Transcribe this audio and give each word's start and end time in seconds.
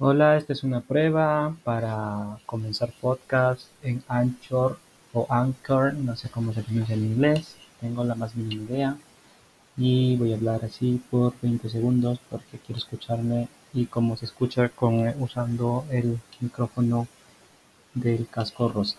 Hola, 0.00 0.36
esta 0.36 0.52
es 0.52 0.62
una 0.62 0.80
prueba 0.80 1.56
para 1.64 2.38
comenzar 2.46 2.92
podcast 3.00 3.62
en 3.82 4.04
Anchor 4.06 4.78
o 5.12 5.26
Anchor, 5.28 5.92
no 5.94 6.14
sé 6.14 6.30
cómo 6.30 6.52
se 6.52 6.62
pronuncia 6.62 6.94
en 6.94 7.04
inglés, 7.04 7.56
tengo 7.80 8.04
la 8.04 8.14
más 8.14 8.36
mínima 8.36 8.62
idea. 8.62 8.96
Y 9.76 10.16
voy 10.16 10.32
a 10.32 10.36
hablar 10.36 10.64
así 10.64 11.02
por 11.10 11.34
20 11.42 11.68
segundos 11.68 12.20
porque 12.30 12.60
quiero 12.64 12.78
escucharme 12.78 13.48
y 13.74 13.86
cómo 13.86 14.16
se 14.16 14.26
escucha 14.26 14.68
con, 14.68 15.00
usando 15.20 15.84
el 15.90 16.20
micrófono 16.40 17.08
del 17.94 18.28
casco 18.28 18.68
rosa. 18.68 18.98